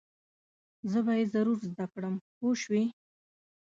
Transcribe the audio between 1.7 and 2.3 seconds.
کړم